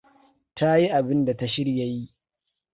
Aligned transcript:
Ta 0.57 0.69
yi 0.79 0.87
abinda 0.97 1.33
ta 1.39 1.47
shirya 1.53 1.85
yi. 1.93 2.03